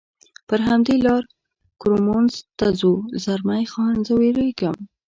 [0.47, 1.23] پر همدې لار
[1.81, 4.77] کورمونز ته ځو، زلمی خان: زه وېرېږم.